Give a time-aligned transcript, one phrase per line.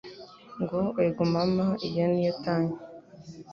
[0.61, 2.79] Ngo: Ego mama iyo ni yo tanki